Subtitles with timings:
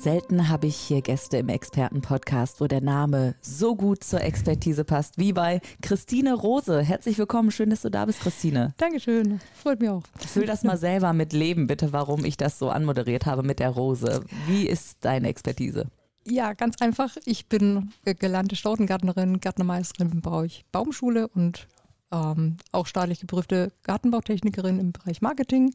[0.00, 5.18] Selten habe ich hier Gäste im Expertenpodcast, wo der Name so gut zur Expertise passt,
[5.18, 6.80] wie bei Christine Rose.
[6.80, 8.72] Herzlich willkommen, schön, dass du da bist, Christine.
[8.78, 10.02] Dankeschön, freut mich auch.
[10.16, 13.68] Füll das mal selber mit Leben, bitte, warum ich das so anmoderiert habe mit der
[13.68, 14.24] Rose.
[14.46, 15.84] Wie ist deine Expertise?
[16.26, 17.18] Ja, ganz einfach.
[17.26, 21.68] Ich bin gelernte Staudengärtnerin, Gärtnermeisterin im Bereich Baumschule und
[22.10, 25.74] ähm, auch staatlich geprüfte Gartenbautechnikerin im Bereich Marketing.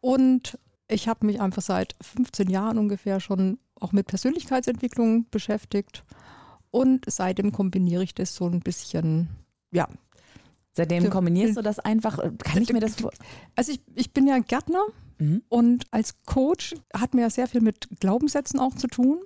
[0.00, 0.56] Und
[0.92, 6.04] ich habe mich einfach seit 15 Jahren ungefähr schon auch mit Persönlichkeitsentwicklung beschäftigt
[6.70, 9.28] und seitdem kombiniere ich das so ein bisschen,
[9.70, 9.88] ja.
[10.74, 12.18] Seitdem kombinierst du das einfach?
[12.38, 13.10] Kann ich mir das vor
[13.56, 14.82] Also ich, ich bin ja Gärtner
[15.18, 15.42] mhm.
[15.50, 19.20] und als Coach hat mir ja sehr viel mit Glaubenssätzen auch zu tun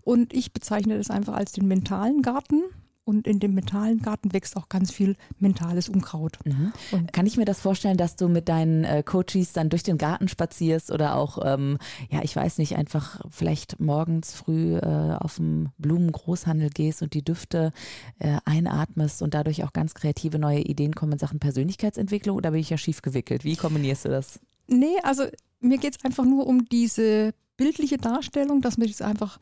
[0.00, 2.62] und ich bezeichne das einfach als den mentalen Garten
[3.08, 6.38] und in dem mentalen Garten wächst auch ganz viel mentales Unkraut.
[6.44, 6.72] Mhm.
[7.10, 10.28] Kann ich mir das vorstellen, dass du mit deinen äh, Coaches dann durch den Garten
[10.28, 11.78] spazierst oder auch, ähm,
[12.10, 17.24] ja, ich weiß nicht, einfach vielleicht morgens früh äh, auf dem Blumengroßhandel gehst und die
[17.24, 17.72] Düfte
[18.18, 22.60] äh, einatmest und dadurch auch ganz kreative neue Ideen kommen in Sachen Persönlichkeitsentwicklung oder bin
[22.60, 23.42] ich ja schief gewickelt?
[23.42, 24.38] Wie kombinierst du das?
[24.66, 25.24] Nee, also
[25.60, 29.38] mir geht es einfach nur um diese bildliche Darstellung, dass man sich einfach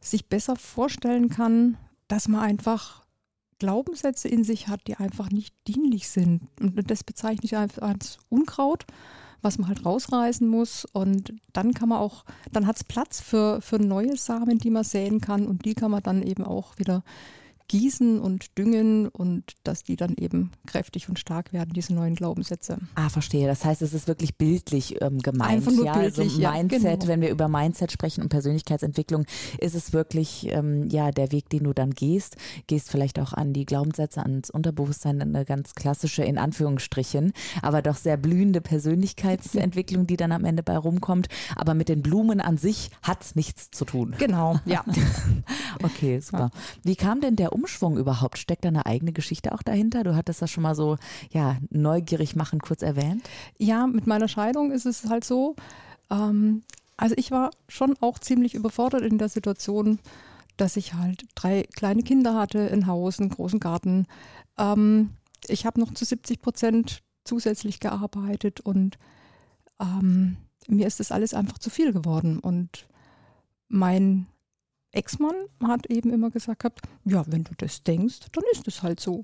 [0.00, 1.76] sich besser vorstellen kann,
[2.08, 3.03] dass man einfach
[3.58, 6.48] Glaubenssätze in sich hat, die einfach nicht dienlich sind.
[6.60, 8.86] Und das bezeichne ich als Unkraut,
[9.42, 10.84] was man halt rausreißen muss.
[10.86, 14.84] Und dann kann man auch, dann hat es Platz für, für neue Samen, die man
[14.84, 15.46] säen kann.
[15.46, 17.02] Und die kann man dann eben auch wieder
[17.68, 22.78] gießen und düngen und dass die dann eben kräftig und stark werden, diese neuen Glaubenssätze.
[22.94, 23.46] Ah, verstehe.
[23.46, 25.50] Das heißt, es ist wirklich bildlich ähm, gemeint.
[25.50, 27.08] Einfach nur ja, bildlich, also Mindset, ja, genau.
[27.08, 29.24] wenn wir über Mindset sprechen und Persönlichkeitsentwicklung,
[29.58, 32.36] ist es wirklich ähm, ja der Weg, den du dann gehst.
[32.66, 37.32] Gehst vielleicht auch an die Glaubenssätze, ans Unterbewusstsein, eine ganz klassische, in Anführungsstrichen,
[37.62, 41.28] aber doch sehr blühende Persönlichkeitsentwicklung, die dann am Ende bei rumkommt.
[41.56, 44.14] Aber mit den Blumen an sich hat es nichts zu tun.
[44.18, 44.84] Genau, ja.
[45.82, 46.50] okay, super.
[46.82, 48.38] Wie kam denn der Umschwung überhaupt?
[48.38, 50.04] Steckt da eine eigene Geschichte auch dahinter?
[50.04, 50.96] Du hattest das schon mal so,
[51.30, 53.28] ja, neugierig machen kurz erwähnt.
[53.58, 55.56] Ja, mit meiner Scheidung ist es halt so.
[56.10, 56.62] Ähm,
[56.96, 59.98] also ich war schon auch ziemlich überfordert in der Situation,
[60.56, 64.06] dass ich halt drei kleine Kinder hatte, ein Haus, einen großen Garten.
[64.58, 65.10] Ähm,
[65.48, 68.98] ich habe noch zu 70 Prozent zusätzlich gearbeitet und
[69.80, 70.36] ähm,
[70.68, 72.38] mir ist das alles einfach zu viel geworden.
[72.38, 72.86] Und
[73.68, 74.26] mein
[74.96, 79.00] Ex-Mann hat eben immer gesagt gehabt, ja, wenn du das denkst, dann ist es halt
[79.00, 79.20] so.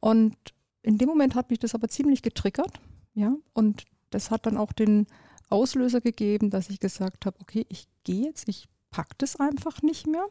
[0.00, 0.36] Und
[0.82, 2.80] in dem Moment hat mich das aber ziemlich getriggert,
[3.14, 5.06] ja, und das hat dann auch den
[5.48, 10.06] Auslöser gegeben, dass ich gesagt habe, okay, ich gehe jetzt, ich packe das einfach nicht
[10.06, 10.26] mehr.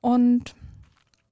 [0.00, 0.54] Und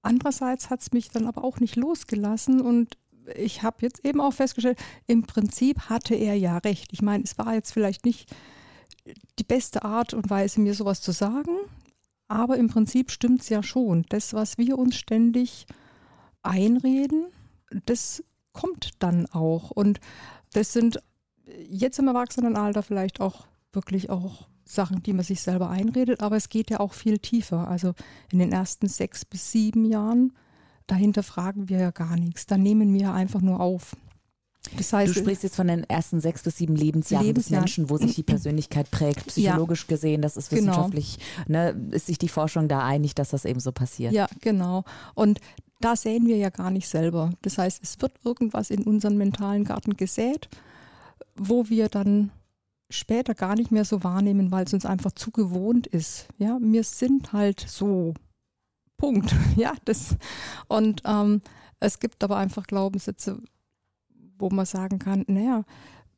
[0.03, 2.97] andererseits hat es mich dann aber auch nicht losgelassen und
[3.35, 6.93] ich habe jetzt eben auch festgestellt, im Prinzip hatte er ja recht.
[6.93, 8.33] Ich meine, es war jetzt vielleicht nicht
[9.39, 11.51] die beste Art und Weise, mir sowas zu sagen,
[12.29, 14.05] aber im Prinzip stimmt es ja schon.
[14.09, 15.67] Das, was wir uns ständig
[16.43, 17.27] einreden,
[17.85, 18.23] das
[18.53, 19.71] kommt dann auch.
[19.71, 20.01] Und
[20.53, 21.01] das sind
[21.69, 26.49] jetzt im Erwachsenenalter vielleicht auch wirklich auch Sachen, die man sich selber einredet, aber es
[26.49, 27.69] geht ja auch viel tiefer.
[27.69, 27.95] Also
[28.33, 30.33] in den ersten sechs bis sieben Jahren,
[30.87, 32.47] dahinter fragen wir ja gar nichts.
[32.47, 33.97] Da nehmen wir einfach nur auf.
[34.77, 37.63] Das heißt, du sprichst jetzt von den ersten sechs bis sieben Lebensjahren Lebensjahr.
[37.63, 39.89] des Menschen, wo sich die Persönlichkeit prägt, psychologisch ja.
[39.89, 40.23] gesehen.
[40.23, 40.73] Das ist genau.
[40.73, 41.73] wissenschaftlich, genau.
[41.73, 44.13] ne, ist sich die Forschung da einig, dass das eben so passiert.
[44.13, 44.85] Ja, genau.
[45.15, 45.41] Und
[45.81, 47.33] da sehen wir ja gar nicht selber.
[47.43, 50.49] Das heißt, es wird irgendwas in unseren mentalen Garten gesät,
[51.37, 52.31] wo wir dann
[52.89, 56.29] später gar nicht mehr so wahrnehmen, weil es uns einfach zu gewohnt ist.
[56.39, 58.15] Ja, wir sind halt so.
[58.97, 59.35] Punkt.
[59.57, 60.17] Ja, das.
[60.69, 61.43] Und ähm,
[61.81, 63.43] es gibt aber einfach Glaubenssätze,
[64.39, 65.65] wo man sagen kann, naja,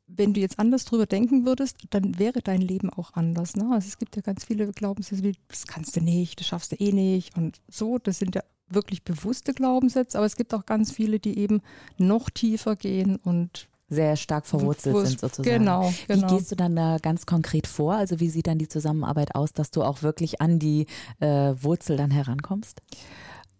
[0.07, 3.57] wenn du jetzt anders drüber denken würdest, dann wäre dein Leben auch anders.
[3.57, 3.69] Ne?
[3.73, 6.77] Also es gibt ja ganz viele Glaubenssätze wie, das kannst du nicht, das schaffst du
[6.77, 7.99] eh nicht und so.
[7.99, 11.61] Das sind ja wirklich bewusste Glaubenssätze, aber es gibt auch ganz viele, die eben
[11.99, 15.59] noch tiefer gehen und sehr stark verwurzelt sind sozusagen.
[15.59, 16.31] Genau, genau.
[16.31, 17.95] Wie gehst du dann da ganz konkret vor?
[17.95, 20.87] Also wie sieht dann die Zusammenarbeit aus, dass du auch wirklich an die
[21.21, 22.83] äh, Wurzel dann herankommst?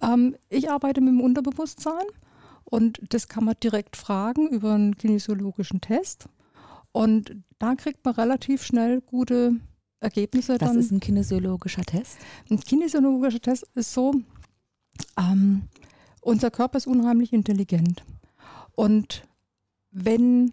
[0.03, 2.05] Ähm, ich arbeite mit dem Unterbewusstsein.
[2.71, 6.29] Und das kann man direkt fragen über einen kinesiologischen Test.
[6.93, 9.53] Und da kriegt man relativ schnell gute
[10.01, 10.55] Ergebnisse.
[10.55, 10.79] Was dann.
[10.79, 12.19] ist ein kinesiologischer Test?
[12.51, 14.15] Ein kinesiologischer Test ist so,
[15.17, 15.63] ähm,
[16.21, 18.05] unser Körper ist unheimlich intelligent.
[18.75, 19.23] Und
[19.91, 20.53] wenn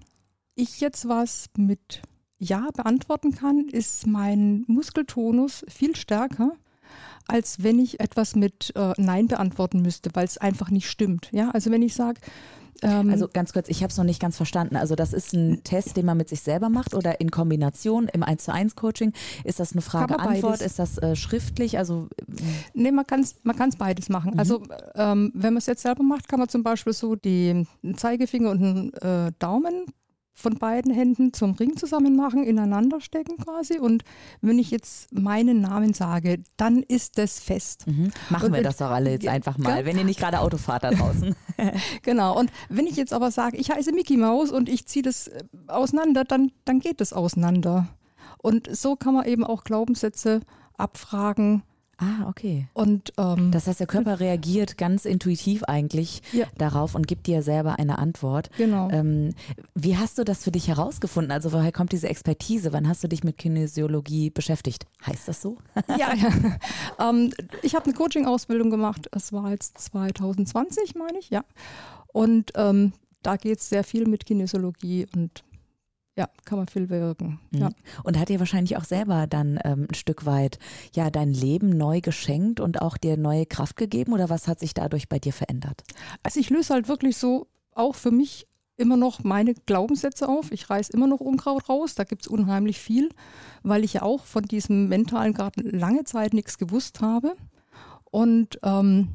[0.56, 2.02] ich jetzt was mit
[2.38, 6.54] Ja beantworten kann, ist mein Muskeltonus viel stärker,
[7.28, 11.30] als wenn ich etwas mit äh, Nein beantworten müsste, weil es einfach nicht stimmt.
[11.32, 12.20] Ja, also wenn ich sage,
[12.82, 14.76] ähm, also ganz kurz, ich habe es noch nicht ganz verstanden.
[14.76, 18.24] Also das ist ein Test, den man mit sich selber macht oder in Kombination im
[18.24, 19.14] 1 zu 1 Coaching?
[19.44, 20.62] Ist das eine Frage-Antwort?
[20.62, 21.78] Ist das äh, schriftlich?
[21.78, 22.10] Also
[22.74, 24.34] nee, man kann es man kann's beides machen.
[24.34, 24.40] Mhm.
[24.40, 24.62] Also
[24.96, 28.60] ähm, wenn man es jetzt selber macht, kann man zum Beispiel so die Zeigefinger und
[28.62, 29.86] den äh, Daumen
[30.38, 33.80] von beiden Händen zum Ring zusammen machen, ineinander stecken quasi.
[33.80, 34.04] Und
[34.42, 37.88] wenn ich jetzt meinen Namen sage, dann ist das fest.
[37.88, 38.12] Mhm.
[38.30, 40.84] Machen und wir das doch alle jetzt einfach mal, wenn ihr nicht gerade Auto fahrt
[40.84, 41.36] da draußen.
[42.04, 42.38] genau.
[42.38, 45.44] Und wenn ich jetzt aber sage, ich heiße Mickey Maus und ich ziehe das äh,
[45.68, 47.88] auseinander, dann, dann geht das auseinander.
[48.38, 50.42] Und so kann man eben auch Glaubenssätze
[50.78, 51.64] abfragen
[51.98, 52.68] Ah, okay.
[52.74, 56.46] Und ähm, das heißt, der Körper reagiert ganz intuitiv eigentlich ja.
[56.58, 58.50] darauf und gibt dir selber eine Antwort.
[58.58, 58.90] Genau.
[58.92, 59.34] Ähm,
[59.76, 61.32] wie hast du das für dich herausgefunden?
[61.32, 62.74] Also woher kommt diese Expertise?
[62.74, 64.86] Wann hast du dich mit Kinesiologie beschäftigt?
[65.06, 65.58] Heißt das so?
[65.88, 66.30] ja, ja.
[67.00, 69.10] Ähm, ich habe eine Coaching-Ausbildung gemacht.
[69.12, 71.44] Es war jetzt 2020, meine ich, ja.
[72.08, 75.44] Und ähm, da geht es sehr viel mit Kinesiologie und
[76.18, 77.40] ja, kann man viel bewirken.
[77.52, 77.60] Mhm.
[77.60, 77.70] Ja.
[78.04, 80.60] Und hat dir wahrscheinlich auch selber dann ähm, ein Stück weit
[80.94, 84.74] ja dein Leben neu geschenkt und auch dir neue Kraft gegeben oder was hat sich
[84.74, 85.84] dadurch bei dir verändert?
[86.24, 88.48] Also ich löse halt wirklich so auch für mich
[88.78, 90.52] immer noch meine Glaubenssätze auf.
[90.52, 91.96] Ich reiße immer noch Unkraut raus.
[91.96, 93.10] Da gibt es unheimlich viel,
[93.64, 97.36] weil ich ja auch von diesem mentalen Garten lange Zeit nichts gewusst habe.
[98.06, 99.10] Und ähm,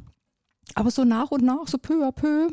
[0.74, 2.48] aber so nach und nach, so peu à peu,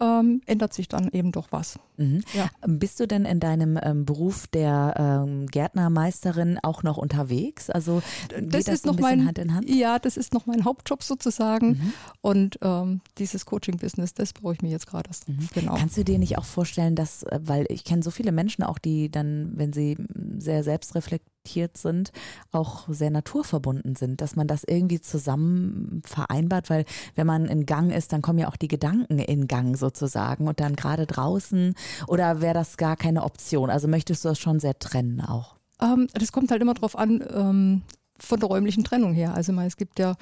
[0.00, 1.78] ähm, ändert sich dann eben doch was.
[1.96, 2.22] Mhm.
[2.34, 2.48] Ja.
[2.66, 7.70] Bist du denn in deinem ähm, Beruf der ähm, Gärtnermeisterin auch noch unterwegs?
[7.70, 9.68] Also das, das ist noch mein Hand in Hand?
[9.68, 11.68] Ja, das ist noch mein Hauptjob sozusagen.
[11.68, 11.92] Mhm.
[12.20, 15.28] Und ähm, dieses Coaching-Business, das brauche ich mir jetzt gerade erst.
[15.28, 15.48] Mhm.
[15.54, 15.74] Genau.
[15.74, 18.78] Kannst du dir nicht auch vorstellen, dass, äh, weil ich kenne so viele Menschen auch,
[18.78, 19.96] die dann, wenn sie
[20.38, 22.12] sehr selbstreflektiert sind,
[22.50, 26.84] auch sehr naturverbunden sind, dass man das irgendwie zusammen vereinbart, weil
[27.14, 30.60] wenn man in Gang ist, dann kommen ja auch die Gedanken in Gang sozusagen und
[30.60, 31.74] dann gerade draußen
[32.06, 33.70] oder wäre das gar keine Option?
[33.70, 35.56] Also möchtest du das schon sehr trennen auch?
[35.80, 37.82] Ähm, das kommt halt immer drauf an, ähm,
[38.18, 39.34] von der räumlichen Trennung her.
[39.34, 40.14] Also meine, es gibt ja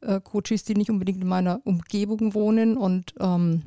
[0.00, 3.62] äh, Coaches, die nicht unbedingt in meiner Umgebung wohnen und ähm,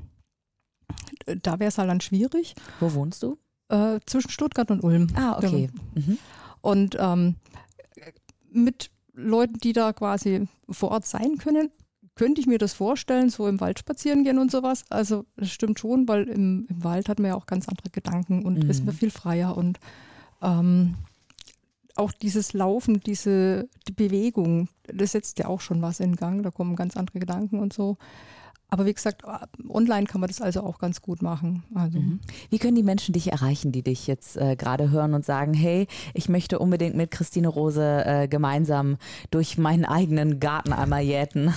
[1.42, 2.56] da wäre es halt dann schwierig.
[2.80, 3.38] Wo wohnst du?
[3.70, 5.08] Äh, zwischen Stuttgart und Ulm.
[5.16, 5.70] Ah, okay.
[5.96, 6.18] Mhm.
[6.62, 7.36] Und ähm,
[8.52, 11.70] mit Leuten, die da quasi vor Ort sein können,
[12.16, 14.86] könnte ich mir das vorstellen, so im Wald spazieren gehen und sowas.
[14.90, 18.44] Also das stimmt schon, weil im, im Wald hat man ja auch ganz andere Gedanken
[18.44, 18.70] und mhm.
[18.70, 19.80] ist man viel freier und
[20.42, 20.96] ähm,
[21.96, 26.44] auch dieses Laufen, diese die Bewegung, das setzt ja auch schon was in Gang.
[26.44, 27.98] Da kommen ganz andere Gedanken und so.
[28.70, 29.22] Aber wie gesagt,
[29.70, 31.64] online kann man das also auch ganz gut machen.
[31.76, 32.00] Also.
[32.00, 32.20] Mhm.
[32.50, 35.86] Wie können die Menschen dich erreichen, die dich jetzt äh, gerade hören und sagen, hey,
[36.16, 38.98] ich möchte unbedingt mit Christine Rose äh, gemeinsam
[39.30, 41.54] durch meinen eigenen Garten einmal jäten?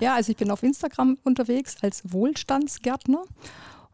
[0.00, 3.24] Ja, also ich bin auf Instagram unterwegs als Wohlstandsgärtner.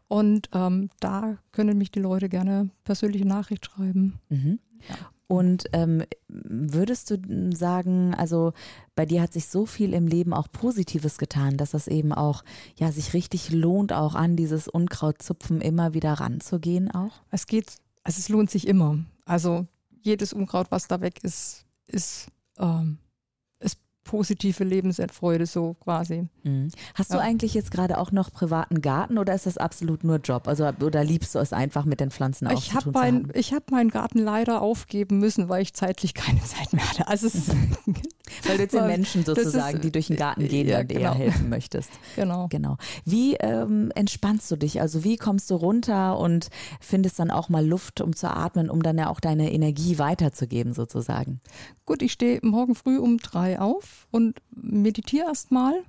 [0.07, 4.19] Und ähm, da können mich die Leute gerne persönliche Nachricht schreiben.
[4.29, 4.59] Mhm.
[4.89, 4.95] Ja.
[5.27, 8.53] Und ähm, würdest du sagen, also
[8.95, 12.43] bei dir hat sich so viel im Leben auch Positives getan, dass das eben auch
[12.79, 17.21] ja sich richtig lohnt, auch an dieses Unkrautzupfen immer wieder ranzugehen auch?
[17.29, 17.67] Es geht,
[18.03, 18.97] also es lohnt sich immer.
[19.25, 19.67] Also
[20.01, 22.97] jedes Unkraut, was da weg ist, ist ähm,
[24.09, 26.27] positive Lebensfreude so quasi.
[26.43, 26.69] Mhm.
[26.95, 27.17] Hast ja.
[27.17, 30.47] du eigentlich jetzt gerade auch noch privaten Garten oder ist das absolut nur Job?
[30.47, 33.65] Also oder liebst du es einfach mit den Pflanzen auch ich zu mein, Ich habe
[33.69, 37.07] meinen Garten leider aufgeben müssen, weil ich zeitlich keine Zeit mehr hatte.
[37.07, 37.49] Also es
[38.43, 41.01] weil du jetzt den Menschen sozusagen, ist, die durch den Garten gehen ja, und genau.
[41.01, 41.91] eher helfen möchtest.
[42.15, 42.47] Genau.
[42.49, 42.77] Genau.
[43.05, 44.81] Wie ähm, entspannst du dich?
[44.81, 46.49] Also wie kommst du runter und
[46.81, 50.73] findest dann auch mal Luft, um zu atmen, um dann ja auch deine Energie weiterzugeben
[50.73, 51.41] sozusagen?
[51.85, 55.83] Gut, ich stehe morgen früh um drei auf und meditiere erstmal.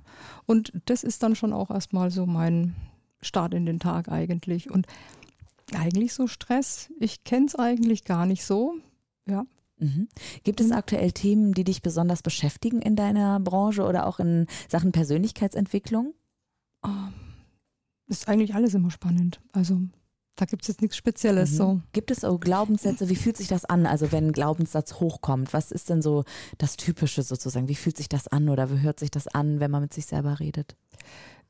[0.45, 2.75] Und das ist dann schon auch erstmal so mein
[3.21, 4.71] Start in den Tag eigentlich.
[4.71, 4.87] Und
[5.73, 8.75] eigentlich so Stress, ich kenne es eigentlich gar nicht so.
[9.27, 9.45] Ja.
[9.77, 10.07] Mhm.
[10.43, 10.73] Gibt es mhm.
[10.73, 16.13] aktuell Themen, die dich besonders beschäftigen in deiner Branche oder auch in Sachen Persönlichkeitsentwicklung?
[16.85, 17.13] Ähm,
[18.07, 19.41] ist eigentlich alles immer spannend.
[19.53, 19.81] Also
[20.41, 21.51] da gibt es jetzt nichts Spezielles.
[21.51, 21.55] Mhm.
[21.55, 21.81] So.
[21.93, 23.09] Gibt es auch Glaubenssätze?
[23.09, 23.85] Wie fühlt sich das an?
[23.85, 26.23] Also wenn ein Glaubenssatz hochkommt, was ist denn so
[26.57, 27.67] das Typische sozusagen?
[27.67, 30.07] Wie fühlt sich das an oder wie hört sich das an, wenn man mit sich
[30.07, 30.75] selber redet?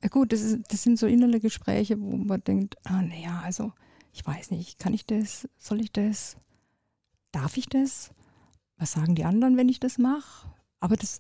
[0.04, 3.72] Ja gut, das, ist, das sind so innere Gespräche, wo man denkt, ah naja, also
[4.12, 5.48] ich weiß nicht, kann ich das?
[5.58, 6.36] Soll ich das?
[7.32, 8.12] Darf ich das?
[8.78, 10.50] Was sagen die anderen, wenn ich das mache?
[10.82, 11.20] Aber das,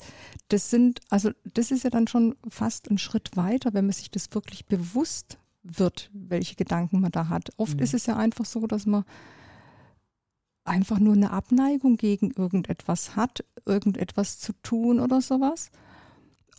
[0.49, 4.11] das sind, also das ist ja dann schon fast ein Schritt weiter, wenn man sich
[4.11, 7.49] das wirklich bewusst wird, welche Gedanken man da hat.
[7.57, 7.83] Oft Mhm.
[7.83, 9.03] ist es ja einfach so, dass man
[10.63, 15.71] einfach nur eine Abneigung gegen irgendetwas hat, irgendetwas zu tun oder sowas.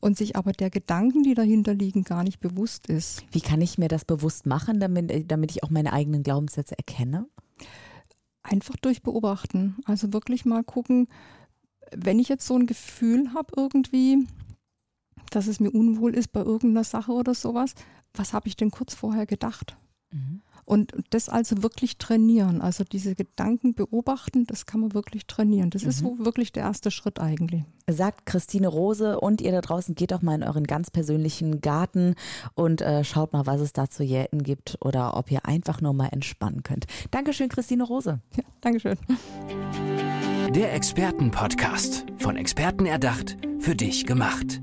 [0.01, 3.23] Und sich aber der Gedanken, die dahinter liegen, gar nicht bewusst ist.
[3.31, 6.77] Wie kann ich mir das bewusst machen, damit, äh, damit ich auch meine eigenen Glaubenssätze
[6.77, 7.29] erkenne?
[8.43, 9.77] Einfach durch Beobachten.
[9.85, 11.07] Also wirklich mal gucken,
[11.95, 14.27] wenn ich jetzt so ein Gefühl habe irgendwie,
[15.31, 17.75] dass es mir unwohl ist bei irgendeiner Sache oder sowas,
[18.15, 19.77] was habe ich denn kurz vorher gedacht?
[20.65, 25.71] Und das also wirklich trainieren, also diese Gedanken beobachten, das kann man wirklich trainieren.
[25.71, 27.65] Das ist so wirklich der erste Schritt eigentlich.
[27.91, 32.15] Sagt Christine Rose und ihr da draußen geht doch mal in euren ganz persönlichen Garten
[32.55, 35.95] und äh, schaut mal, was es da zu jäten gibt oder ob ihr einfach nur
[35.95, 36.87] mal entspannen könnt.
[37.11, 38.21] Dankeschön, Christine Rose.
[38.37, 38.97] Ja, Dankeschön.
[40.55, 42.07] Der Expertenpodcast.
[42.19, 44.63] Von Experten erdacht, für dich gemacht.